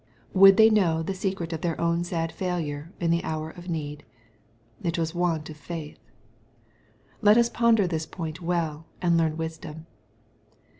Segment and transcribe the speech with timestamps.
[0.33, 4.03] Would they know the secret of their own sad failure in the hour of need?
[4.81, 5.99] It was want of faith.
[7.21, 9.85] Let us ponder this point well, and learn wisdom.